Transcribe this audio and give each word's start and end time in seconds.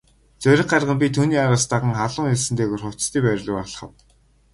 Зориг 0.43 0.69
гарган 0.69 1.01
би 1.03 1.09
түүний 1.17 1.41
араас 1.41 1.65
даган 1.73 1.93
халуун 1.99 2.31
элсэн 2.31 2.55
дээгүүр 2.61 2.83
хувцасны 2.85 3.19
байр 3.27 3.39
руу 3.47 3.57
алхав. 3.63 3.91